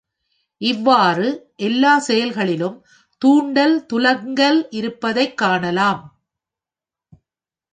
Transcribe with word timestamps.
இவ்வாறு 0.61 1.27
எல்லாச் 1.55 2.01
செயல்களிலும் 2.01 2.77
துாண்டல் 3.21 3.85
துலங்கல் 3.93 4.67
இருப்ப 4.69 5.13
தைக் 5.13 5.37
காணலாம். 5.37 6.01